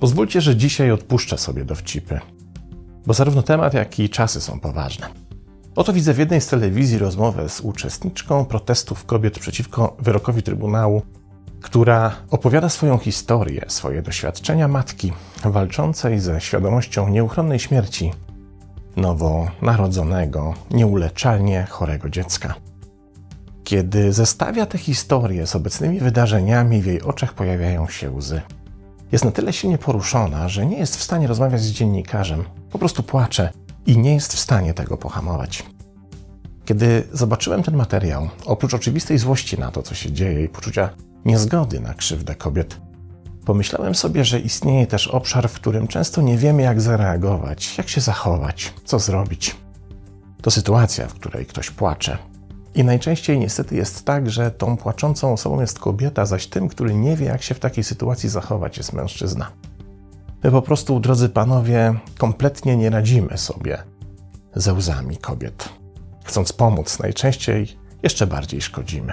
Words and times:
Pozwólcie, 0.00 0.40
że 0.40 0.56
dzisiaj 0.56 0.90
odpuszczę 0.90 1.38
sobie 1.38 1.64
dowcipy, 1.64 2.20
bo 3.06 3.14
zarówno 3.14 3.42
temat, 3.42 3.74
jak 3.74 3.98
i 3.98 4.10
czasy 4.10 4.40
są 4.40 4.60
poważne. 4.60 5.06
Oto 5.76 5.92
widzę 5.92 6.14
w 6.14 6.18
jednej 6.18 6.40
z 6.40 6.46
telewizji 6.46 6.98
rozmowę 6.98 7.48
z 7.48 7.60
uczestniczką 7.60 8.44
protestów 8.44 9.04
kobiet 9.04 9.38
przeciwko 9.38 9.96
wyrokowi 9.98 10.42
Trybunału, 10.42 11.02
która 11.60 12.16
opowiada 12.30 12.68
swoją 12.68 12.98
historię, 12.98 13.64
swoje 13.68 14.02
doświadczenia 14.02 14.68
matki 14.68 15.12
walczącej 15.44 16.20
ze 16.20 16.40
świadomością 16.40 17.08
nieuchronnej 17.08 17.58
śmierci 17.58 18.12
nowonarodzonego, 18.98 20.54
nieuleczalnie 20.70 21.66
chorego 21.70 22.10
dziecka. 22.10 22.54
Kiedy 23.64 24.12
zestawia 24.12 24.66
tę 24.66 24.78
historię 24.78 25.46
z 25.46 25.56
obecnymi 25.56 26.00
wydarzeniami, 26.00 26.82
w 26.82 26.86
jej 26.86 27.02
oczach 27.02 27.34
pojawiają 27.34 27.88
się 27.88 28.10
łzy. 28.10 28.40
Jest 29.12 29.24
na 29.24 29.30
tyle 29.30 29.52
silnie 29.52 29.78
poruszona, 29.78 30.48
że 30.48 30.66
nie 30.66 30.78
jest 30.78 30.96
w 30.96 31.02
stanie 31.02 31.26
rozmawiać 31.26 31.60
z 31.60 31.70
dziennikarzem. 31.70 32.44
Po 32.70 32.78
prostu 32.78 33.02
płacze 33.02 33.50
i 33.86 33.98
nie 33.98 34.14
jest 34.14 34.32
w 34.32 34.38
stanie 34.38 34.74
tego 34.74 34.96
pohamować. 34.96 35.66
Kiedy 36.64 37.08
zobaczyłem 37.12 37.62
ten 37.62 37.76
materiał, 37.76 38.28
oprócz 38.44 38.74
oczywistej 38.74 39.18
złości 39.18 39.58
na 39.58 39.70
to, 39.70 39.82
co 39.82 39.94
się 39.94 40.12
dzieje 40.12 40.44
i 40.44 40.48
poczucia 40.48 40.90
niezgody 41.24 41.80
na 41.80 41.94
krzywdę 41.94 42.34
kobiet, 42.34 42.80
pomyślałem 43.48 43.94
sobie, 43.94 44.24
że 44.24 44.40
istnieje 44.40 44.86
też 44.86 45.08
obszar, 45.08 45.48
w 45.48 45.52
którym 45.52 45.88
często 45.88 46.22
nie 46.22 46.38
wiemy, 46.38 46.62
jak 46.62 46.80
zareagować, 46.80 47.78
jak 47.78 47.88
się 47.88 48.00
zachować, 48.00 48.74
co 48.84 48.98
zrobić. 48.98 49.56
To 50.42 50.50
sytuacja, 50.50 51.06
w 51.06 51.14
której 51.14 51.46
ktoś 51.46 51.70
płacze. 51.70 52.18
I 52.74 52.84
najczęściej 52.84 53.38
niestety 53.38 53.76
jest 53.76 54.04
tak, 54.04 54.30
że 54.30 54.50
tą 54.50 54.76
płaczącą 54.76 55.32
osobą 55.32 55.60
jest 55.60 55.78
kobieta, 55.78 56.26
zaś 56.26 56.46
tym, 56.46 56.68
który 56.68 56.94
nie 56.94 57.16
wie, 57.16 57.26
jak 57.26 57.42
się 57.42 57.54
w 57.54 57.58
takiej 57.58 57.84
sytuacji 57.84 58.28
zachować, 58.28 58.76
jest 58.76 58.92
mężczyzna. 58.92 59.50
My 60.42 60.50
po 60.50 60.62
prostu, 60.62 61.00
drodzy 61.00 61.28
panowie, 61.28 61.94
kompletnie 62.18 62.76
nie 62.76 62.90
radzimy 62.90 63.38
sobie 63.38 63.78
ze 64.54 64.72
łzami 64.72 65.16
kobiet. 65.16 65.68
Chcąc 66.24 66.52
pomóc, 66.52 66.98
najczęściej 66.98 67.78
jeszcze 68.02 68.26
bardziej 68.26 68.60
szkodzimy. 68.60 69.12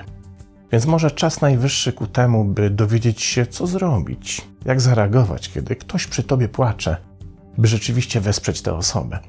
Więc 0.71 0.85
może 0.85 1.11
czas 1.11 1.41
najwyższy 1.41 1.93
ku 1.93 2.07
temu, 2.07 2.45
by 2.45 2.69
dowiedzieć 2.69 3.21
się, 3.21 3.45
co 3.45 3.67
zrobić, 3.67 4.41
jak 4.65 4.81
zareagować, 4.81 5.49
kiedy 5.49 5.75
ktoś 5.75 6.07
przy 6.07 6.23
tobie 6.23 6.49
płacze, 6.49 6.97
by 7.57 7.67
rzeczywiście 7.67 8.21
wesprzeć 8.21 8.61
tę 8.61 8.73
osobę. 8.73 9.19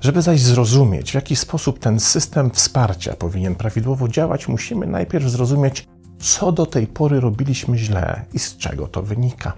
Żeby 0.00 0.22
zaś 0.22 0.40
zrozumieć, 0.40 1.10
w 1.10 1.14
jaki 1.14 1.36
sposób 1.36 1.78
ten 1.78 2.00
system 2.00 2.50
wsparcia 2.50 3.14
powinien 3.14 3.54
prawidłowo 3.54 4.08
działać, 4.08 4.48
musimy 4.48 4.86
najpierw 4.86 5.28
zrozumieć, 5.28 5.88
co 6.18 6.52
do 6.52 6.66
tej 6.66 6.86
pory 6.86 7.20
robiliśmy 7.20 7.78
źle 7.78 8.24
i 8.32 8.38
z 8.38 8.56
czego 8.56 8.88
to 8.88 9.02
wynika. 9.02 9.52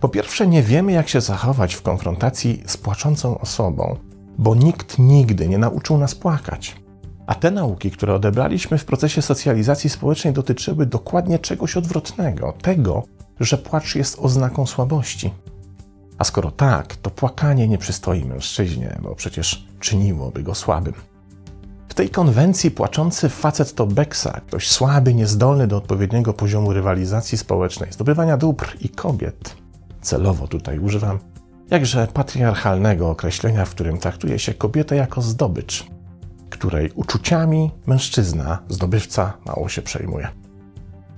Po 0.00 0.08
pierwsze, 0.08 0.46
nie 0.46 0.62
wiemy, 0.62 0.92
jak 0.92 1.08
się 1.08 1.20
zachować 1.20 1.74
w 1.74 1.82
konfrontacji 1.82 2.62
z 2.66 2.76
płaczącą 2.76 3.38
osobą, 3.38 3.96
bo 4.38 4.54
nikt 4.54 4.98
nigdy 4.98 5.48
nie 5.48 5.58
nauczył 5.58 5.98
nas 5.98 6.14
płakać. 6.14 6.81
A 7.32 7.34
te 7.34 7.50
nauki, 7.50 7.90
które 7.90 8.14
odebraliśmy 8.14 8.78
w 8.78 8.84
procesie 8.84 9.22
socjalizacji 9.22 9.90
społecznej, 9.90 10.32
dotyczyły 10.32 10.86
dokładnie 10.86 11.38
czegoś 11.38 11.76
odwrotnego 11.76 12.54
tego, 12.62 13.02
że 13.40 13.58
płacz 13.58 13.94
jest 13.94 14.18
oznaką 14.18 14.66
słabości. 14.66 15.30
A 16.18 16.24
skoro 16.24 16.50
tak, 16.50 16.96
to 16.96 17.10
płakanie 17.10 17.68
nie 17.68 17.78
przystoi 17.78 18.24
mężczyźnie, 18.24 18.98
bo 19.02 19.14
przecież 19.14 19.66
czyniłoby 19.80 20.42
go 20.42 20.54
słabym. 20.54 20.94
W 21.88 21.94
tej 21.94 22.10
konwencji 22.10 22.70
płaczący 22.70 23.28
facet 23.28 23.74
to 23.74 23.86
beksa, 23.86 24.40
ktoś 24.46 24.68
słaby, 24.68 25.14
niezdolny 25.14 25.66
do 25.66 25.76
odpowiedniego 25.76 26.32
poziomu 26.32 26.72
rywalizacji 26.72 27.38
społecznej, 27.38 27.92
zdobywania 27.92 28.36
dóbr 28.36 28.76
i 28.80 28.88
kobiet. 28.88 29.56
Celowo 30.00 30.48
tutaj 30.48 30.78
używam 30.78 31.18
jakże 31.70 32.06
patriarchalnego 32.06 33.10
określenia, 33.10 33.64
w 33.64 33.70
którym 33.70 33.98
traktuje 33.98 34.38
się 34.38 34.54
kobietę 34.54 34.96
jako 34.96 35.22
zdobycz, 35.22 35.86
której 36.52 36.90
uczuciami 36.94 37.70
mężczyzna, 37.86 38.58
zdobywca, 38.68 39.32
mało 39.46 39.68
się 39.68 39.82
przejmuje. 39.82 40.28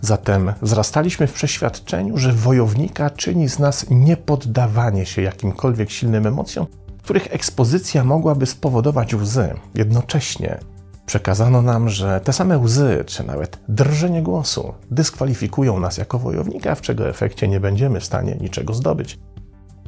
Zatem 0.00 0.52
wzrastaliśmy 0.62 1.26
w 1.26 1.32
przeświadczeniu, 1.32 2.18
że 2.18 2.32
wojownika 2.32 3.10
czyni 3.10 3.48
z 3.48 3.58
nas 3.58 3.86
niepoddawanie 3.90 5.06
się 5.06 5.22
jakimkolwiek 5.22 5.90
silnym 5.90 6.26
emocjom, 6.26 6.66
których 7.02 7.34
ekspozycja 7.34 8.04
mogłaby 8.04 8.46
spowodować 8.46 9.14
łzy. 9.14 9.54
Jednocześnie 9.74 10.58
przekazano 11.06 11.62
nam, 11.62 11.88
że 11.88 12.20
te 12.20 12.32
same 12.32 12.58
łzy, 12.58 13.04
czy 13.06 13.24
nawet 13.24 13.58
drżenie 13.68 14.22
głosu 14.22 14.74
dyskwalifikują 14.90 15.80
nas 15.80 15.98
jako 15.98 16.18
wojownika, 16.18 16.74
w 16.74 16.80
czego 16.80 17.08
efekcie 17.08 17.48
nie 17.48 17.60
będziemy 17.60 18.00
w 18.00 18.04
stanie 18.04 18.36
niczego 18.40 18.74
zdobyć. 18.74 19.18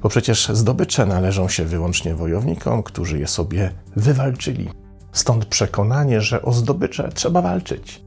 Bo 0.03 0.09
przecież 0.09 0.49
zdobycze 0.49 1.07
należą 1.07 1.49
się 1.49 1.65
wyłącznie 1.65 2.15
wojownikom, 2.15 2.83
którzy 2.83 3.19
je 3.19 3.27
sobie 3.27 3.71
wywalczyli. 3.97 4.71
Stąd 5.17 5.47
przekonanie, 5.47 6.21
że 6.21 6.43
o 6.43 6.53
zdobycze 6.53 7.13
trzeba 7.15 7.43
walczyć 7.43 8.07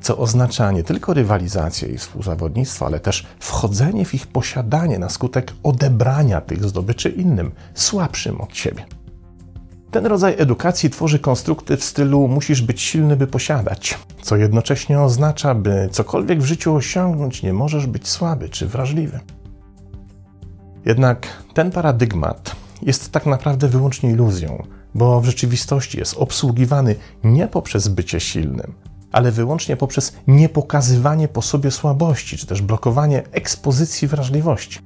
co 0.00 0.18
oznacza 0.18 0.72
nie 0.72 0.84
tylko 0.84 1.14
rywalizację 1.14 1.88
i 1.88 1.98
współzawodnictwo, 1.98 2.86
ale 2.86 3.00
też 3.00 3.26
wchodzenie 3.40 4.04
w 4.04 4.14
ich 4.14 4.26
posiadanie 4.26 4.98
na 4.98 5.08
skutek 5.08 5.52
odebrania 5.62 6.40
tych 6.40 6.64
zdobyczy 6.64 7.08
innym, 7.08 7.52
słabszym 7.74 8.40
od 8.40 8.56
siebie. 8.56 8.84
Ten 9.90 10.06
rodzaj 10.06 10.34
edukacji 10.38 10.90
tworzy 10.90 11.18
konstrukty 11.18 11.76
w 11.76 11.84
stylu 11.84 12.28
musisz 12.28 12.62
być 12.62 12.80
silny, 12.80 13.16
by 13.16 13.26
posiadać, 13.26 13.98
co 14.22 14.36
jednocześnie 14.36 15.00
oznacza, 15.00 15.54
by 15.54 15.88
cokolwiek 15.92 16.42
w 16.42 16.44
życiu 16.44 16.74
osiągnąć, 16.74 17.42
nie 17.42 17.52
możesz 17.52 17.86
być 17.86 18.08
słaby 18.08 18.48
czy 18.48 18.66
wrażliwy. 18.66 19.20
Jednak 20.84 21.26
ten 21.54 21.70
paradygmat 21.70 22.56
jest 22.82 23.12
tak 23.12 23.26
naprawdę 23.26 23.68
wyłącznie 23.68 24.10
iluzją, 24.10 24.66
bo 24.98 25.20
w 25.20 25.24
rzeczywistości 25.26 25.98
jest 25.98 26.14
obsługiwany 26.16 26.96
nie 27.24 27.46
poprzez 27.46 27.88
bycie 27.88 28.20
silnym, 28.20 28.74
ale 29.12 29.32
wyłącznie 29.32 29.76
poprzez 29.76 30.12
niepokazywanie 30.26 31.28
po 31.28 31.42
sobie 31.42 31.70
słabości, 31.70 32.36
czy 32.36 32.46
też 32.46 32.62
blokowanie 32.62 33.22
ekspozycji 33.32 34.08
wrażliwości. 34.08 34.80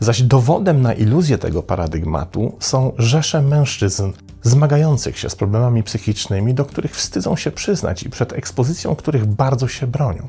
Zaś 0.00 0.22
dowodem 0.22 0.82
na 0.82 0.92
iluzję 0.92 1.38
tego 1.38 1.62
paradygmatu 1.62 2.56
są 2.60 2.92
rzesze 2.98 3.42
mężczyzn 3.42 4.12
zmagających 4.42 5.18
się 5.18 5.30
z 5.30 5.36
problemami 5.36 5.82
psychicznymi, 5.82 6.54
do 6.54 6.64
których 6.64 6.96
wstydzą 6.96 7.36
się 7.36 7.50
przyznać 7.50 8.02
i 8.02 8.10
przed 8.10 8.32
ekspozycją 8.32 8.96
których 8.96 9.26
bardzo 9.26 9.68
się 9.68 9.86
bronią. 9.86 10.28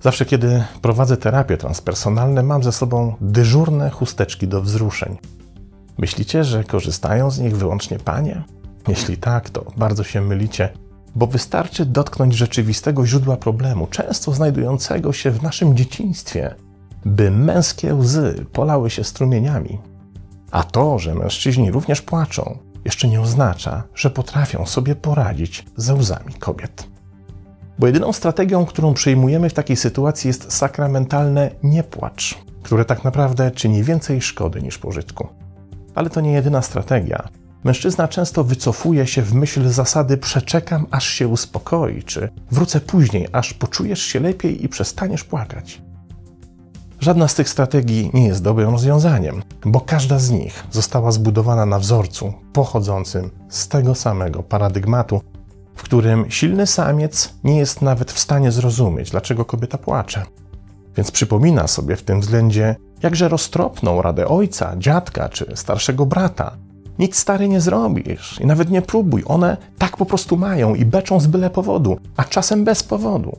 Zawsze, 0.00 0.26
kiedy 0.26 0.64
prowadzę 0.82 1.16
terapie 1.16 1.56
transpersonalne, 1.56 2.42
mam 2.42 2.62
ze 2.62 2.72
sobą 2.72 3.14
dyżurne 3.20 3.90
chusteczki 3.90 4.48
do 4.48 4.62
wzruszeń. 4.62 5.16
Myślicie, 5.98 6.44
że 6.44 6.64
korzystają 6.64 7.30
z 7.30 7.38
nich 7.38 7.56
wyłącznie 7.56 7.98
panie? 7.98 8.44
Jeśli 8.88 9.16
tak, 9.16 9.50
to 9.50 9.64
bardzo 9.76 10.04
się 10.04 10.20
mylicie 10.20 10.68
bo 11.16 11.26
wystarczy 11.26 11.86
dotknąć 11.86 12.34
rzeczywistego 12.34 13.06
źródła 13.06 13.36
problemu, 13.36 13.86
często 13.86 14.32
znajdującego 14.32 15.12
się 15.12 15.30
w 15.30 15.42
naszym 15.42 15.76
dzieciństwie, 15.76 16.54
by 17.04 17.30
męskie 17.30 17.94
łzy 17.94 18.46
polały 18.52 18.90
się 18.90 19.04
strumieniami. 19.04 19.78
A 20.50 20.62
to, 20.62 20.98
że 20.98 21.14
mężczyźni 21.14 21.70
również 21.70 22.02
płaczą, 22.02 22.58
jeszcze 22.84 23.08
nie 23.08 23.20
oznacza, 23.20 23.82
że 23.94 24.10
potrafią 24.10 24.66
sobie 24.66 24.94
poradzić 24.94 25.64
ze 25.76 25.94
łzami 25.94 26.34
kobiet. 26.34 26.88
Bo 27.78 27.86
jedyną 27.86 28.12
strategią, 28.12 28.66
którą 28.66 28.94
przyjmujemy 28.94 29.50
w 29.50 29.54
takiej 29.54 29.76
sytuacji 29.76 30.28
jest 30.28 30.52
sakramentalne 30.52 31.50
nie 31.62 31.82
płacz, 31.82 32.38
które 32.62 32.84
tak 32.84 33.04
naprawdę 33.04 33.50
czyni 33.50 33.82
więcej 33.82 34.22
szkody 34.22 34.62
niż 34.62 34.78
pożytku. 34.78 35.28
Ale 35.96 36.10
to 36.10 36.20
nie 36.20 36.32
jedyna 36.32 36.62
strategia, 36.62 37.28
Mężczyzna 37.66 38.08
często 38.08 38.44
wycofuje 38.44 39.06
się 39.06 39.22
w 39.22 39.34
myśl 39.34 39.68
zasady 39.68 40.16
przeczekam, 40.16 40.86
aż 40.90 41.08
się 41.08 41.28
uspokoi, 41.28 42.02
czy 42.02 42.28
wrócę 42.50 42.80
później, 42.80 43.28
aż 43.32 43.54
poczujesz 43.54 44.02
się 44.02 44.20
lepiej 44.20 44.64
i 44.64 44.68
przestaniesz 44.68 45.24
płakać. 45.24 45.82
Żadna 47.00 47.28
z 47.28 47.34
tych 47.34 47.48
strategii 47.48 48.10
nie 48.14 48.26
jest 48.26 48.42
dobrym 48.42 48.70
rozwiązaniem, 48.70 49.42
bo 49.64 49.80
każda 49.80 50.18
z 50.18 50.30
nich 50.30 50.64
została 50.70 51.12
zbudowana 51.12 51.66
na 51.66 51.78
wzorcu 51.78 52.32
pochodzącym 52.52 53.30
z 53.48 53.68
tego 53.68 53.94
samego 53.94 54.42
paradygmatu, 54.42 55.20
w 55.74 55.82
którym 55.82 56.30
silny 56.30 56.66
samiec 56.66 57.34
nie 57.44 57.56
jest 57.56 57.82
nawet 57.82 58.12
w 58.12 58.18
stanie 58.18 58.52
zrozumieć, 58.52 59.10
dlaczego 59.10 59.44
kobieta 59.44 59.78
płacze. 59.78 60.26
Więc 60.96 61.10
przypomina 61.10 61.66
sobie 61.66 61.96
w 61.96 62.02
tym 62.02 62.20
względzie 62.20 62.76
jakże 63.02 63.28
roztropną 63.28 64.02
radę 64.02 64.28
ojca, 64.28 64.74
dziadka 64.78 65.28
czy 65.28 65.52
starszego 65.54 66.06
brata, 66.06 66.56
nic 66.98 67.16
stary 67.16 67.48
nie 67.48 67.60
zrobisz 67.60 68.40
i 68.40 68.46
nawet 68.46 68.70
nie 68.70 68.82
próbuj. 68.82 69.22
One 69.26 69.56
tak 69.78 69.96
po 69.96 70.06
prostu 70.06 70.36
mają 70.36 70.74
i 70.74 70.84
beczą 70.84 71.20
z 71.20 71.26
byle 71.26 71.50
powodu, 71.50 71.98
a 72.16 72.24
czasem 72.24 72.64
bez 72.64 72.82
powodu. 72.82 73.38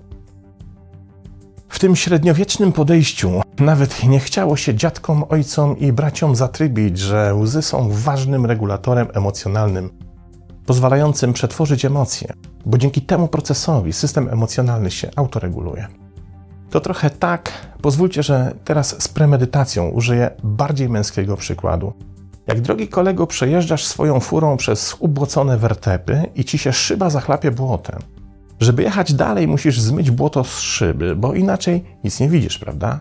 W 1.69 1.79
tym 1.79 1.95
średniowiecznym 1.95 2.73
podejściu 2.73 3.41
nawet 3.59 4.03
nie 4.03 4.19
chciało 4.19 4.57
się 4.57 4.75
dziadkom, 4.75 5.23
ojcom 5.29 5.77
i 5.77 5.93
braciom 5.93 6.35
zatrybić, 6.35 6.99
że 6.99 7.35
łzy 7.35 7.61
są 7.61 7.89
ważnym 7.91 8.45
regulatorem 8.45 9.07
emocjonalnym, 9.13 9.89
pozwalającym 10.65 11.33
przetworzyć 11.33 11.85
emocje, 11.85 12.33
bo 12.65 12.77
dzięki 12.77 13.01
temu 13.01 13.27
procesowi 13.27 13.93
system 13.93 14.29
emocjonalny 14.29 14.91
się 14.91 15.09
autoreguluje. 15.15 15.87
To 16.77 16.81
trochę 16.81 17.09
tak, 17.09 17.51
pozwólcie, 17.81 18.23
że 18.23 18.53
teraz 18.65 19.03
z 19.03 19.07
premedytacją 19.07 19.89
użyję 19.89 20.31
bardziej 20.43 20.89
męskiego 20.89 21.37
przykładu. 21.37 21.93
Jak 22.47 22.61
drogi 22.61 22.87
kolego 22.87 23.27
przejeżdżasz 23.27 23.85
swoją 23.85 24.19
furą 24.19 24.57
przez 24.57 24.95
ubłocone 24.99 25.57
wertepy 25.57 26.23
i 26.35 26.45
ci 26.45 26.57
się 26.57 26.73
szyba 26.73 27.09
zachlapie 27.09 27.51
błotem. 27.51 27.99
Żeby 28.59 28.83
jechać 28.83 29.13
dalej, 29.13 29.47
musisz 29.47 29.81
zmyć 29.81 30.11
błoto 30.11 30.43
z 30.43 30.59
szyby, 30.59 31.15
bo 31.15 31.33
inaczej 31.33 31.83
nic 32.03 32.19
nie 32.19 32.29
widzisz, 32.29 32.59
prawda? 32.59 32.99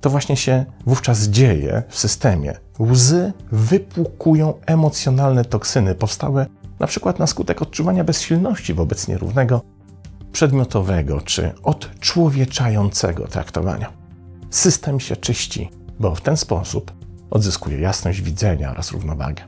To 0.00 0.10
właśnie 0.10 0.36
się 0.36 0.64
wówczas 0.86 1.22
dzieje 1.22 1.82
w 1.88 1.98
systemie. 1.98 2.54
Łzy 2.78 3.32
wypłukują 3.52 4.54
emocjonalne 4.66 5.44
toksyny 5.44 5.94
powstałe 5.94 6.46
na 6.80 6.86
przykład 6.86 7.18
na 7.18 7.26
skutek 7.26 7.62
odczuwania 7.62 8.04
bezsilności 8.04 8.74
wobec 8.74 9.08
nierównego, 9.08 9.62
przedmiotowego 10.34 11.20
czy 11.20 11.52
odczłowieczającego 11.62 13.28
traktowania. 13.28 13.92
System 14.50 15.00
się 15.00 15.16
czyści, 15.16 15.70
bo 16.00 16.14
w 16.14 16.20
ten 16.20 16.36
sposób 16.36 16.92
odzyskuje 17.30 17.80
jasność 17.80 18.22
widzenia 18.22 18.70
oraz 18.70 18.92
równowagę. 18.92 19.42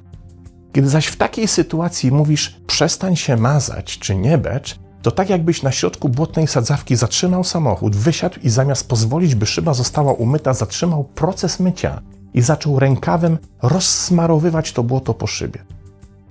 Kiedy 0.72 0.88
zaś 0.88 1.06
w 1.06 1.16
takiej 1.16 1.48
sytuacji 1.48 2.12
mówisz 2.12 2.60
przestań 2.66 3.16
się 3.16 3.36
mazać 3.36 3.98
czy 3.98 4.16
nie 4.16 4.38
becz, 4.38 4.78
to 5.02 5.10
tak 5.10 5.30
jakbyś 5.30 5.62
na 5.62 5.72
środku 5.72 6.08
błotnej 6.08 6.46
sadzawki 6.46 6.96
zatrzymał 6.96 7.44
samochód, 7.44 7.96
wysiadł 7.96 8.40
i 8.42 8.50
zamiast 8.50 8.88
pozwolić, 8.88 9.34
by 9.34 9.46
szyba 9.46 9.74
została 9.74 10.12
umyta, 10.12 10.54
zatrzymał 10.54 11.04
proces 11.04 11.60
mycia 11.60 12.02
i 12.34 12.42
zaczął 12.42 12.78
rękawem 12.78 13.38
rozsmarowywać 13.62 14.72
to 14.72 14.82
błoto 14.82 15.14
po 15.14 15.26
szybie. 15.26 15.64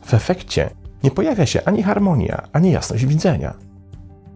W 0.06 0.14
efekcie 0.14 0.70
nie 1.04 1.12
pojawia 1.12 1.46
się 1.46 1.66
ani 1.66 1.84
harmonia, 1.84 2.48
ani 2.54 2.72
jasność 2.72 3.06
widzenia. 3.06 3.65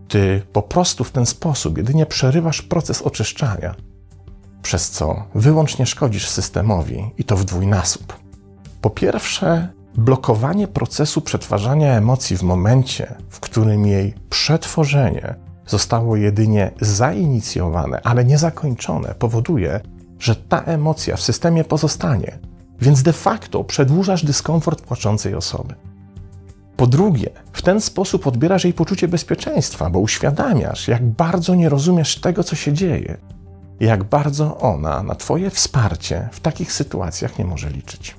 Ty 0.09 0.41
po 0.53 0.61
prostu 0.61 1.03
w 1.03 1.11
ten 1.11 1.25
sposób 1.25 1.77
jedynie 1.77 2.05
przerywasz 2.05 2.61
proces 2.61 3.01
oczyszczania, 3.01 3.75
przez 4.61 4.89
co 4.89 5.23
wyłącznie 5.35 5.85
szkodzisz 5.85 6.29
systemowi 6.29 7.11
i 7.17 7.23
to 7.23 7.37
w 7.37 7.45
dwójnasób. 7.45 8.17
Po 8.81 8.89
pierwsze, 8.89 9.67
blokowanie 9.95 10.67
procesu 10.67 11.21
przetwarzania 11.21 11.93
emocji 11.93 12.37
w 12.37 12.43
momencie, 12.43 13.15
w 13.29 13.39
którym 13.39 13.85
jej 13.85 14.13
przetworzenie 14.29 15.35
zostało 15.67 16.15
jedynie 16.15 16.71
zainicjowane, 16.81 18.01
ale 18.03 18.25
nie 18.25 18.37
zakończone, 18.37 19.15
powoduje, 19.19 19.79
że 20.19 20.35
ta 20.35 20.63
emocja 20.63 21.15
w 21.15 21.21
systemie 21.21 21.63
pozostanie, 21.63 22.39
więc 22.81 23.03
de 23.03 23.13
facto 23.13 23.63
przedłużasz 23.63 24.25
dyskomfort 24.25 24.81
płaczącej 24.81 25.35
osoby. 25.35 25.75
Po 26.79 26.87
drugie, 26.87 27.29
w 27.53 27.61
ten 27.61 27.81
sposób 27.81 28.27
odbierasz 28.27 28.63
jej 28.63 28.73
poczucie 28.73 29.07
bezpieczeństwa, 29.07 29.89
bo 29.89 29.99
uświadamiasz, 29.99 30.87
jak 30.87 31.05
bardzo 31.05 31.55
nie 31.55 31.69
rozumiesz 31.69 32.19
tego, 32.19 32.43
co 32.43 32.55
się 32.55 32.73
dzieje, 32.73 33.17
jak 33.79 34.03
bardzo 34.03 34.57
ona 34.57 35.03
na 35.03 35.15
Twoje 35.15 35.49
wsparcie 35.49 36.29
w 36.31 36.39
takich 36.39 36.71
sytuacjach 36.71 37.39
nie 37.39 37.45
może 37.45 37.69
liczyć. 37.69 38.15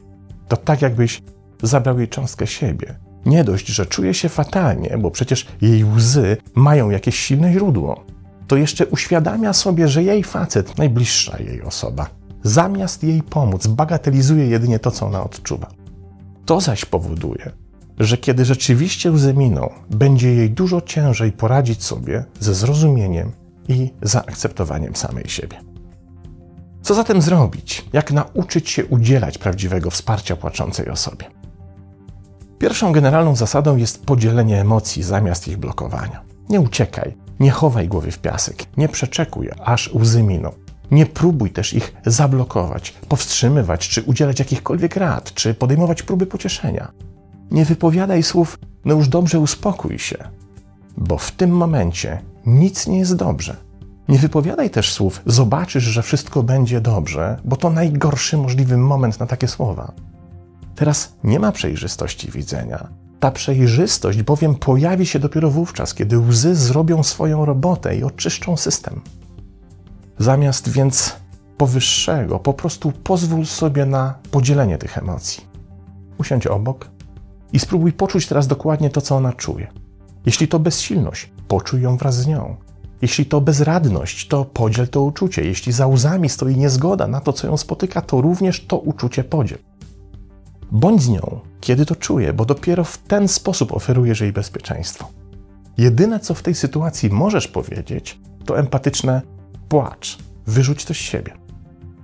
To 0.49 0.57
tak, 0.57 0.83
jakbyś 0.83 1.23
zabrał 1.63 1.99
jej 1.99 2.09
cząstkę 2.09 2.47
siebie. 2.47 2.95
Nie 3.27 3.45
dość, 3.45 3.67
że 3.67 3.87
czuje 3.87 4.15
się 4.15 4.29
fatalnie, 4.29 4.99
bo 4.99 5.11
przecież 5.11 5.47
jej 5.61 5.85
łzy 5.85 6.37
mają 6.55 6.91
jakieś 6.91 7.19
silne 7.19 7.53
źródło, 7.53 8.05
to 8.47 8.57
jeszcze 8.57 8.87
uświadamia 8.87 9.53
sobie, 9.53 9.89
że 9.89 10.03
jej 10.03 10.25
facet, 10.25 10.79
najbliższa 10.79 11.39
jej 11.39 11.63
osoba, 11.63 12.07
zamiast 12.43 13.05
jej 13.05 13.23
pomóc, 13.23 13.67
bagatelizuje 13.67 14.47
jedynie 14.47 14.79
to, 14.79 14.91
co 14.91 15.07
ona 15.07 15.25
odczuwa. 15.25 15.67
To 16.47 16.61
zaś 16.61 16.85
powoduje, 16.85 17.51
że 18.01 18.19
kiedy 18.19 18.45
rzeczywiście 18.45 19.11
łzy 19.11 19.35
miną, 19.35 19.71
będzie 19.91 20.35
jej 20.35 20.51
dużo 20.51 20.81
ciężej 20.81 21.33
poradzić 21.33 21.85
sobie 21.85 22.25
ze 22.41 22.55
zrozumieniem 22.55 23.33
i 23.69 23.91
zaakceptowaniem 24.03 24.97
samej 24.97 25.25
siebie. 25.29 25.61
Co 26.83 26.95
zatem 26.95 27.23
zrobić? 27.23 27.85
Jak 27.93 28.13
nauczyć 28.13 28.71
się 28.71 28.87
udzielać 28.87 29.39
prawdziwego 29.39 29.91
wsparcia 29.91 30.37
płaczącej 30.37 30.89
osobie? 30.89 31.27
Pierwszą 32.59 32.93
generalną 32.93 33.37
zasadą 33.37 33.77
jest 33.77 34.05
podzielenie 34.05 34.61
emocji 34.61 35.03
zamiast 35.03 35.49
ich 35.49 35.57
blokowania. 35.57 36.23
Nie 36.49 36.61
uciekaj, 36.61 37.17
nie 37.41 37.51
chowaj 37.51 37.89
głowy 37.89 38.11
w 38.11 38.19
piasek, 38.19 38.65
nie 38.77 38.89
przeczekuj, 38.89 39.51
aż 39.65 39.95
łzy 39.95 40.23
miną. 40.23 40.53
Nie 40.91 41.07
próbuj 41.07 41.51
też 41.51 41.75
ich 41.75 41.93
zablokować, 42.07 42.95
powstrzymywać, 43.09 43.89
czy 43.89 44.03
udzielać 44.03 44.39
jakichkolwiek 44.39 44.97
rad, 44.97 45.35
czy 45.35 45.55
podejmować 45.55 46.03
próby 46.03 46.27
pocieszenia. 46.27 46.93
Nie 47.51 47.65
wypowiadaj 47.65 48.23
słów, 48.23 48.59
no 48.85 48.95
już 48.95 49.09
dobrze 49.09 49.41
uspokój 49.41 49.99
się, 49.99 50.17
bo 50.97 51.19
w 51.19 51.31
tym 51.31 51.51
momencie 51.51 52.23
nic 52.47 52.87
nie 52.87 52.99
jest 52.99 53.17
dobrze. 53.17 53.57
Nie 54.09 54.19
wypowiadaj 54.19 54.71
też 54.71 54.93
słów, 54.93 55.23
zobaczysz, 55.27 55.85
że 55.85 56.03
wszystko 56.03 56.43
będzie 56.43 56.81
dobrze, 56.81 57.41
bo 57.45 57.57
to 57.57 57.71
najgorszy 57.71 58.37
możliwy 58.37 58.77
moment 58.77 59.21
na 59.21 59.27
takie 59.27 59.49
słowa. 59.49 59.93
Teraz 60.75 61.13
nie 61.25 61.41
ma 61.41 61.53
przejrzystości 61.53 62.31
widzenia. 62.31 62.89
Ta 63.21 63.31
przejrzystość 63.31 64.23
bowiem 64.23 64.55
pojawi 64.55 65.07
się 65.07 65.19
dopiero 65.19 65.51
wówczas, 65.51 65.95
kiedy 65.95 66.19
łzy 66.19 66.55
zrobią 66.55 67.03
swoją 67.03 67.45
robotę 67.45 67.97
i 67.97 68.05
oczyszczą 68.05 68.57
system. 68.57 69.01
Zamiast 70.19 70.69
więc 70.69 71.17
powyższego, 71.57 72.39
po 72.39 72.55
prostu 72.55 72.93
pozwól 72.93 73.47
sobie 73.47 73.87
na 73.87 74.15
podzielenie 74.31 74.79
tych 74.79 74.99
emocji. 74.99 75.45
Usiądź 76.19 76.47
obok 76.47 76.91
i 77.53 77.59
spróbuj 77.59 77.93
poczuć 77.93 78.27
teraz 78.27 78.47
dokładnie 78.47 78.91
to, 78.91 79.01
co 79.01 79.17
ona 79.17 79.33
czuje. 79.33 79.67
Jeśli 80.27 80.49
to 80.49 80.59
bezsilność, 80.59 81.33
poczuj 81.49 81.83
ją 81.83 81.97
wraz 81.97 82.17
z 82.17 82.27
nią. 82.27 82.57
Jeśli 83.03 83.27
to 83.27 83.41
bezradność, 83.41 84.29
to 84.29 84.45
podziel 84.45 84.89
to 84.89 85.03
uczucie. 85.03 85.45
Jeśli 85.45 85.73
za 85.73 85.87
łzami 85.87 86.29
stoi 86.29 86.57
niezgoda 86.57 87.07
na 87.07 87.21
to, 87.21 87.33
co 87.33 87.47
ją 87.47 87.57
spotyka, 87.57 88.01
to 88.01 88.21
również 88.21 88.67
to 88.67 88.79
uczucie 88.79 89.25
podziel. 89.25 89.59
Bądź 90.73 91.03
z 91.03 91.09
nią, 91.09 91.41
kiedy 91.61 91.87
to 91.87 91.97
czuje, 91.97 92.33
bo 92.33 92.45
dopiero 92.45 92.85
w 92.85 92.99
ten 92.99 93.29
sposób 93.29 93.73
oferujesz 93.73 94.21
jej 94.21 94.33
bezpieczeństwo. 94.33 95.09
Jedyne, 95.79 96.21
co 96.21 96.35
w 96.35 96.43
tej 96.43 96.55
sytuacji 96.55 97.11
możesz 97.11 97.49
powiedzieć, 97.49 98.19
to 98.45 98.59
empatyczne 98.59 99.23
płacz, 99.69 100.19
wyrzuć 100.47 100.85
to 100.85 100.95
z 100.95 100.97
siebie. 100.97 101.33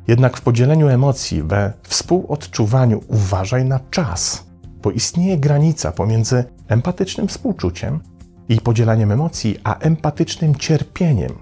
Jednak 0.08 0.36
w 0.36 0.40
podzieleniu 0.40 0.88
emocji, 0.88 1.42
we 1.42 1.72
współodczuwaniu 1.82 3.00
uważaj 3.08 3.64
na 3.64 3.80
czas, 3.90 4.45
bo 4.86 4.90
istnieje 4.90 5.38
granica 5.38 5.92
pomiędzy 5.92 6.44
empatycznym 6.68 7.28
współczuciem 7.28 8.00
i 8.48 8.60
podzielaniem 8.60 9.12
emocji, 9.12 9.58
a 9.64 9.78
empatycznym 9.78 10.54
cierpieniem. 10.54 11.32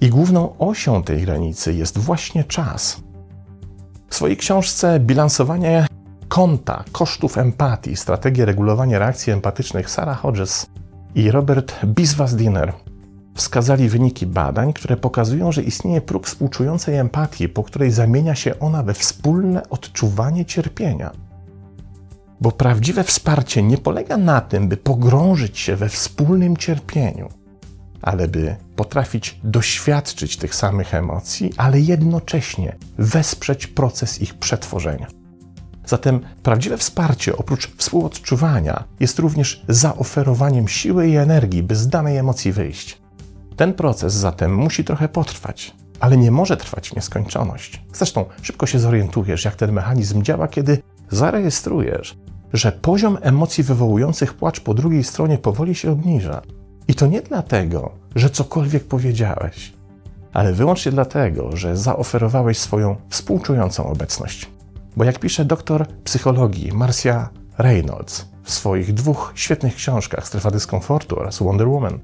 I 0.00 0.08
główną 0.08 0.58
osią 0.58 1.02
tej 1.02 1.22
granicy 1.22 1.74
jest 1.74 1.98
właśnie 1.98 2.44
czas. 2.44 3.00
W 4.08 4.14
swojej 4.14 4.36
książce 4.36 5.00
Bilansowanie 5.00 5.86
konta 6.28 6.84
kosztów 6.92 7.38
empatii, 7.38 7.96
strategie 7.96 8.44
regulowania 8.44 8.98
reakcji 8.98 9.32
empatycznych 9.32 9.90
Sarah 9.90 10.20
Hodges 10.20 10.66
i 11.14 11.30
Robert 11.30 11.84
Biswas-Dinner 11.84 12.72
wskazali 13.34 13.88
wyniki 13.88 14.26
badań, 14.26 14.72
które 14.72 14.96
pokazują, 14.96 15.52
że 15.52 15.62
istnieje 15.62 16.00
próg 16.00 16.26
współczującej 16.26 16.96
empatii, 16.96 17.48
po 17.48 17.62
której 17.62 17.90
zamienia 17.90 18.34
się 18.34 18.58
ona 18.58 18.82
we 18.82 18.94
wspólne 18.94 19.68
odczuwanie 19.68 20.44
cierpienia. 20.44 21.31
Bo 22.42 22.52
prawdziwe 22.52 23.04
wsparcie 23.04 23.62
nie 23.62 23.78
polega 23.78 24.16
na 24.16 24.40
tym, 24.40 24.68
by 24.68 24.76
pogrążyć 24.76 25.58
się 25.58 25.76
we 25.76 25.88
wspólnym 25.88 26.56
cierpieniu, 26.56 27.28
ale 28.02 28.28
by 28.28 28.56
potrafić 28.76 29.40
doświadczyć 29.44 30.36
tych 30.36 30.54
samych 30.54 30.94
emocji, 30.94 31.52
ale 31.56 31.80
jednocześnie 31.80 32.76
wesprzeć 32.98 33.66
proces 33.66 34.22
ich 34.22 34.34
przetworzenia. 34.34 35.06
Zatem 35.86 36.20
prawdziwe 36.42 36.78
wsparcie, 36.78 37.36
oprócz 37.36 37.70
współodczuwania, 37.76 38.84
jest 39.00 39.18
również 39.18 39.64
zaoferowaniem 39.68 40.68
siły 40.68 41.08
i 41.08 41.16
energii, 41.16 41.62
by 41.62 41.76
z 41.76 41.88
danej 41.88 42.16
emocji 42.16 42.52
wyjść. 42.52 43.02
Ten 43.56 43.74
proces 43.74 44.14
zatem 44.14 44.54
musi 44.54 44.84
trochę 44.84 45.08
potrwać, 45.08 45.74
ale 46.00 46.16
nie 46.16 46.30
może 46.30 46.56
trwać 46.56 46.94
nieskończoność. 46.94 47.82
Zresztą 47.94 48.24
szybko 48.42 48.66
się 48.66 48.78
zorientujesz, 48.78 49.44
jak 49.44 49.56
ten 49.56 49.72
mechanizm 49.72 50.22
działa, 50.22 50.48
kiedy 50.48 50.82
zarejestrujesz, 51.10 52.16
że 52.52 52.72
poziom 52.72 53.18
emocji 53.20 53.64
wywołujących 53.64 54.34
płacz 54.34 54.60
po 54.60 54.74
drugiej 54.74 55.04
stronie 55.04 55.38
powoli 55.38 55.74
się 55.74 55.92
obniża. 55.92 56.42
I 56.88 56.94
to 56.94 57.06
nie 57.06 57.22
dlatego, 57.22 57.92
że 58.14 58.30
cokolwiek 58.30 58.84
powiedziałeś, 58.84 59.72
ale 60.32 60.52
wyłącznie 60.52 60.92
dlatego, 60.92 61.56
że 61.56 61.76
zaoferowałeś 61.76 62.58
swoją 62.58 62.96
współczującą 63.08 63.86
obecność. 63.86 64.50
Bo 64.96 65.04
jak 65.04 65.18
pisze 65.18 65.44
doktor 65.44 65.86
psychologii 66.04 66.72
Marcia 66.72 67.28
Reynolds 67.58 68.26
w 68.42 68.52
swoich 68.52 68.94
dwóch 68.94 69.32
świetnych 69.34 69.74
książkach 69.74 70.26
Strefa 70.26 70.50
dyskomfortu 70.50 71.18
oraz 71.18 71.38
Wonder 71.38 71.68
Woman, 71.68 72.00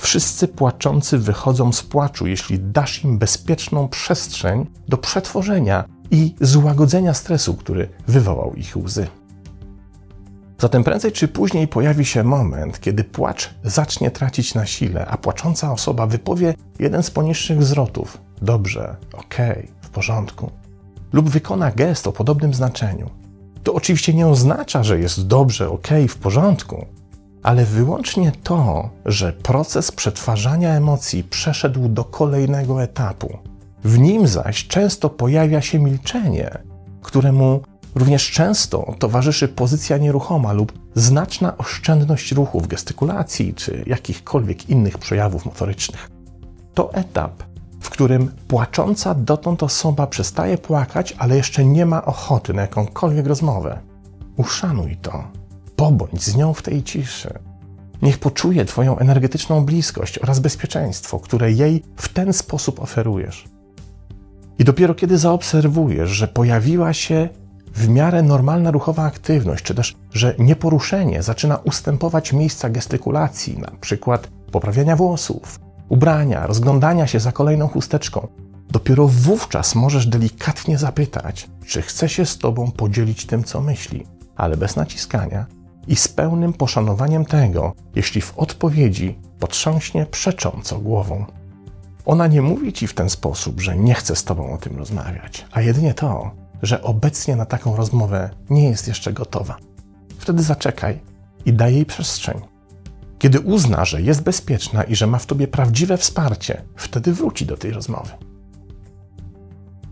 Wszyscy 0.00 0.48
płaczący 0.48 1.18
wychodzą 1.18 1.72
z 1.72 1.82
płaczu, 1.82 2.26
jeśli 2.26 2.60
dasz 2.60 3.04
im 3.04 3.18
bezpieczną 3.18 3.88
przestrzeń 3.88 4.66
do 4.88 4.96
przetworzenia 4.96 5.84
i 6.10 6.34
złagodzenia 6.40 7.14
stresu, 7.14 7.54
który 7.54 7.88
wywołał 8.08 8.54
ich 8.54 8.76
łzy. 8.76 9.06
Zatem 10.60 10.84
prędzej 10.84 11.12
czy 11.12 11.28
później 11.28 11.68
pojawi 11.68 12.04
się 12.04 12.24
moment, 12.24 12.80
kiedy 12.80 13.04
płacz 13.04 13.54
zacznie 13.64 14.10
tracić 14.10 14.54
na 14.54 14.66
sile, 14.66 15.06
a 15.06 15.16
płacząca 15.16 15.72
osoba 15.72 16.06
wypowie 16.06 16.54
jeden 16.78 17.02
z 17.02 17.10
poniższych 17.10 17.62
zwrotów: 17.62 18.18
dobrze, 18.42 18.96
okej, 19.12 19.50
okay, 19.50 19.68
w 19.82 19.90
porządku, 19.90 20.50
lub 21.12 21.30
wykona 21.30 21.70
gest 21.70 22.06
o 22.06 22.12
podobnym 22.12 22.54
znaczeniu. 22.54 23.10
To 23.62 23.74
oczywiście 23.74 24.14
nie 24.14 24.26
oznacza, 24.26 24.82
że 24.82 24.98
jest 24.98 25.26
dobrze, 25.26 25.70
okej, 25.70 26.04
okay, 26.04 26.08
w 26.08 26.16
porządku, 26.16 26.86
ale 27.42 27.64
wyłącznie 27.64 28.32
to, 28.42 28.90
że 29.06 29.32
proces 29.32 29.92
przetwarzania 29.92 30.74
emocji 30.74 31.24
przeszedł 31.24 31.88
do 31.88 32.04
kolejnego 32.04 32.82
etapu. 32.82 33.38
W 33.84 33.98
nim 33.98 34.26
zaś 34.26 34.66
często 34.66 35.10
pojawia 35.10 35.60
się 35.60 35.78
milczenie, 35.78 36.50
któremu 37.02 37.60
również 37.94 38.30
często 38.30 38.94
towarzyszy 38.98 39.48
pozycja 39.48 39.98
nieruchoma 39.98 40.52
lub 40.52 40.72
znaczna 40.94 41.56
oszczędność 41.56 42.32
ruchów, 42.32 42.68
gestykulacji 42.68 43.54
czy 43.54 43.84
jakichkolwiek 43.86 44.70
innych 44.70 44.98
przejawów 44.98 45.46
motorycznych. 45.46 46.10
To 46.74 46.94
etap, 46.94 47.42
w 47.80 47.90
którym 47.90 48.32
płacząca 48.48 49.14
dotąd 49.14 49.62
osoba 49.62 50.06
przestaje 50.06 50.58
płakać, 50.58 51.14
ale 51.18 51.36
jeszcze 51.36 51.64
nie 51.64 51.86
ma 51.86 52.04
ochoty 52.04 52.54
na 52.54 52.62
jakąkolwiek 52.62 53.26
rozmowę. 53.26 53.78
Uszanuj 54.36 54.96
to 54.96 55.40
Pobądź 55.80 56.22
z 56.22 56.36
nią 56.36 56.54
w 56.54 56.62
tej 56.62 56.82
ciszy. 56.82 57.38
Niech 58.02 58.18
poczuje 58.18 58.64
Twoją 58.64 58.98
energetyczną 58.98 59.64
bliskość 59.64 60.18
oraz 60.18 60.40
bezpieczeństwo, 60.40 61.20
które 61.20 61.52
jej 61.52 61.82
w 61.96 62.08
ten 62.08 62.32
sposób 62.32 62.80
oferujesz. 62.80 63.44
I 64.58 64.64
dopiero 64.64 64.94
kiedy 64.94 65.18
zaobserwujesz, 65.18 66.10
że 66.10 66.28
pojawiła 66.28 66.92
się 66.92 67.28
w 67.74 67.88
miarę 67.88 68.22
normalna 68.22 68.70
ruchowa 68.70 69.02
aktywność, 69.02 69.64
czy 69.64 69.74
też, 69.74 69.96
że 70.12 70.34
nieporuszenie 70.38 71.22
zaczyna 71.22 71.56
ustępować 71.56 72.32
miejsca 72.32 72.70
gestykulacji, 72.70 73.58
na 73.58 73.70
przykład 73.80 74.28
poprawiania 74.52 74.96
włosów, 74.96 75.60
ubrania, 75.88 76.46
rozglądania 76.46 77.06
się 77.06 77.20
za 77.20 77.32
kolejną 77.32 77.68
chusteczką, 77.68 78.28
dopiero 78.70 79.08
wówczas 79.08 79.74
możesz 79.74 80.06
delikatnie 80.06 80.78
zapytać, 80.78 81.48
czy 81.66 81.82
chce 81.82 82.08
się 82.08 82.26
z 82.26 82.38
Tobą 82.38 82.70
podzielić 82.70 83.26
tym, 83.26 83.44
co 83.44 83.60
myśli, 83.60 84.06
ale 84.36 84.56
bez 84.56 84.76
naciskania 84.76 85.46
i 85.88 85.96
z 85.96 86.08
pełnym 86.08 86.52
poszanowaniem 86.52 87.24
tego, 87.24 87.72
jeśli 87.94 88.20
w 88.20 88.38
odpowiedzi 88.38 89.18
potrząśnie 89.38 90.06
przecząco 90.06 90.78
głową. 90.78 91.24
Ona 92.06 92.26
nie 92.26 92.42
mówi 92.42 92.72
ci 92.72 92.86
w 92.86 92.94
ten 92.94 93.10
sposób, 93.10 93.60
że 93.60 93.76
nie 93.76 93.94
chce 93.94 94.16
z 94.16 94.24
tobą 94.24 94.52
o 94.52 94.58
tym 94.58 94.78
rozmawiać, 94.78 95.46
a 95.52 95.60
jedynie 95.60 95.94
to, 95.94 96.30
że 96.62 96.82
obecnie 96.82 97.36
na 97.36 97.46
taką 97.46 97.76
rozmowę 97.76 98.30
nie 98.50 98.68
jest 98.68 98.88
jeszcze 98.88 99.12
gotowa. 99.12 99.56
Wtedy 100.18 100.42
zaczekaj 100.42 101.00
i 101.46 101.52
daj 101.52 101.74
jej 101.74 101.86
przestrzeń. 101.86 102.40
Kiedy 103.18 103.40
uzna, 103.40 103.84
że 103.84 104.02
jest 104.02 104.22
bezpieczna 104.22 104.82
i 104.82 104.96
że 104.96 105.06
ma 105.06 105.18
w 105.18 105.26
tobie 105.26 105.48
prawdziwe 105.48 105.96
wsparcie, 105.96 106.62
wtedy 106.76 107.12
wróci 107.12 107.46
do 107.46 107.56
tej 107.56 107.70
rozmowy. 107.70 108.10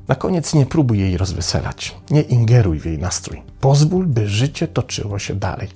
Na 0.08 0.14
koniec 0.14 0.54
nie 0.54 0.66
próbuj 0.66 0.98
jej 0.98 1.16
rozweselać, 1.16 1.96
nie 2.10 2.20
ingeruj 2.20 2.80
w 2.80 2.84
jej 2.84 2.98
nastrój. 2.98 3.42
Pozwól, 3.60 4.06
by 4.06 4.28
życie 4.28 4.68
toczyło 4.68 5.18
się 5.18 5.34
dalej. 5.34 5.68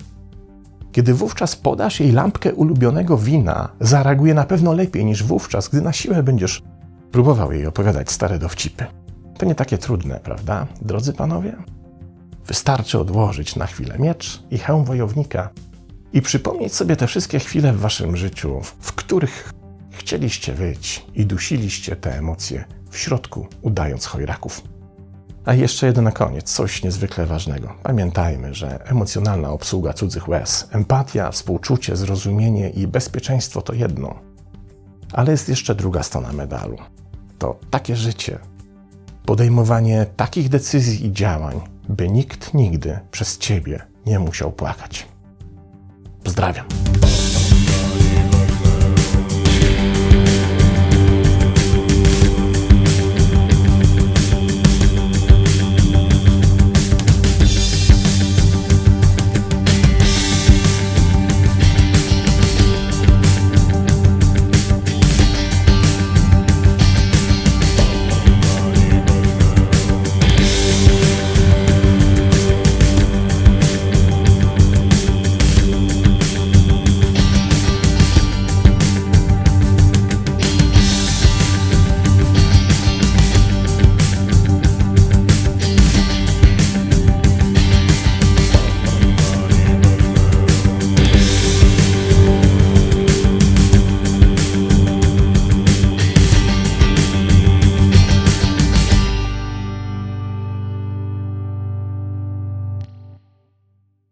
Kiedy 0.91 1.13
wówczas 1.13 1.55
podasz 1.55 1.99
jej 1.99 2.11
lampkę 2.11 2.53
ulubionego 2.53 3.17
wina, 3.17 3.69
zareaguje 3.79 4.33
na 4.33 4.43
pewno 4.43 4.73
lepiej 4.73 5.05
niż 5.05 5.23
wówczas, 5.23 5.69
gdy 5.69 5.81
na 5.81 5.93
siłę 5.93 6.23
będziesz 6.23 6.63
próbował 7.11 7.51
jej 7.51 7.65
opowiadać 7.65 8.11
stare 8.11 8.39
dowcipy. 8.39 8.85
To 9.37 9.45
nie 9.45 9.55
takie 9.55 9.77
trudne, 9.77 10.19
prawda, 10.19 10.67
drodzy 10.81 11.13
panowie? 11.13 11.55
Wystarczy 12.47 12.99
odłożyć 12.99 13.55
na 13.55 13.67
chwilę 13.67 13.99
miecz 13.99 14.43
i 14.51 14.57
hełm 14.57 14.85
wojownika 14.85 15.49
i 16.13 16.21
przypomnieć 16.21 16.75
sobie 16.75 16.95
te 16.95 17.07
wszystkie 17.07 17.39
chwile 17.39 17.73
w 17.73 17.79
waszym 17.79 18.17
życiu, 18.17 18.61
w 18.79 18.93
których 18.93 19.53
chcieliście 19.91 20.53
wyć 20.53 21.05
i 21.15 21.25
dusiliście 21.25 21.95
te 21.95 22.17
emocje 22.17 22.65
w 22.89 22.97
środku, 22.97 23.47
udając 23.61 24.05
chojraków. 24.05 24.61
A 25.45 25.53
jeszcze 25.53 25.85
jedno 25.85 26.01
na 26.01 26.11
koniec, 26.11 26.53
coś 26.53 26.83
niezwykle 26.83 27.25
ważnego. 27.25 27.73
Pamiętajmy, 27.83 28.53
że 28.53 28.85
emocjonalna 28.85 29.49
obsługa 29.49 29.93
cudzych 29.93 30.27
łez, 30.27 30.67
empatia, 30.71 31.31
współczucie, 31.31 31.95
zrozumienie 31.95 32.69
i 32.69 32.87
bezpieczeństwo 32.87 33.61
to 33.61 33.73
jedno. 33.73 34.19
Ale 35.13 35.31
jest 35.31 35.49
jeszcze 35.49 35.75
druga 35.75 36.03
strona 36.03 36.33
medalu. 36.33 36.77
To 37.39 37.59
takie 37.69 37.95
życie, 37.95 38.39
podejmowanie 39.25 40.05
takich 40.15 40.49
decyzji 40.49 41.05
i 41.05 41.11
działań, 41.11 41.61
by 41.89 42.09
nikt 42.09 42.53
nigdy 42.53 42.99
przez 43.11 43.37
ciebie 43.37 43.81
nie 44.05 44.19
musiał 44.19 44.51
płakać. 44.51 45.07
Pozdrawiam. 46.23 46.65